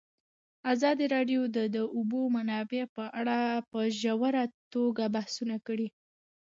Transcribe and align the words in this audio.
ازادي 0.73 1.05
راډیو 1.15 1.41
د 1.55 1.57
د 1.75 1.77
اوبو 1.95 2.21
منابع 2.35 2.83
په 2.95 3.03
اړه 3.19 3.37
په 3.71 3.79
ژوره 3.99 4.43
توګه 4.73 5.03
بحثونه 5.15 5.55
کړي. 5.67 5.87